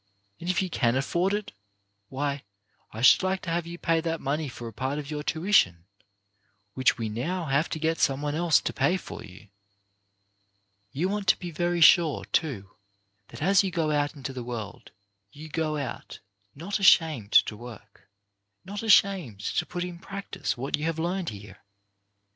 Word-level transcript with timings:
And 0.39 0.49
if 0.49 0.63
you 0.63 0.69
can 0.71 0.95
afford 0.95 1.31
it, 1.31 1.51
why, 2.09 2.41
I 2.91 3.03
should 3.03 3.21
like 3.21 3.43
to 3.43 3.51
have 3.51 3.67
you 3.67 3.77
pay 3.77 4.01
that 4.01 4.19
money 4.19 4.49
for 4.49 4.67
a 4.67 4.73
part 4.73 4.97
of 4.97 5.11
your 5.11 5.21
tuition, 5.21 5.85
which 6.73 6.97
we 6.97 7.07
now 7.07 7.45
have 7.45 7.69
to 7.69 7.77
get 7.79 7.99
some 7.99 8.19
one 8.23 8.33
else 8.33 8.59
to 8.61 8.73
pay 8.73 8.97
for 8.97 9.23
you. 9.23 9.49
You 10.91 11.07
want 11.07 11.27
to 11.27 11.37
be 11.37 11.51
very 11.51 11.81
sure, 11.81 12.25
too, 12.25 12.71
that 13.27 13.43
as 13.43 13.63
you 13.63 13.69
go 13.69 13.91
out 13.91 14.15
into 14.15 14.33
the 14.33 14.43
world, 14.43 14.89
you 15.31 15.49
go 15.49 15.77
out 15.77 16.17
not 16.55 16.79
ashamed 16.79 17.33
to 17.33 17.55
work; 17.55 18.09
not 18.65 18.81
ashamed 18.81 19.41
to 19.41 19.67
put 19.67 19.83
in 19.83 19.99
practice 19.99 20.57
what 20.57 20.75
you 20.77 20.85
have 20.85 20.97
learned 20.97 21.29
here. 21.29 21.59